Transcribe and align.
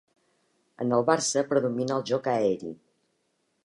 En 0.85 0.95
el 0.97 1.05
Barça 1.11 1.45
predomina 1.53 2.01
el 2.01 2.09
joc 2.13 2.35
aeri. 2.37 2.77